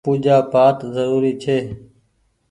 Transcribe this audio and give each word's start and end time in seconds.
پوجآ 0.05 0.37
پآٽ 0.51 0.77
زروري 0.95 1.33
ڇي۔ 1.43 1.57